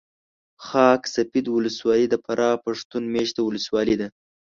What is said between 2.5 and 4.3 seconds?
پښتون مېشته ولسوالي ده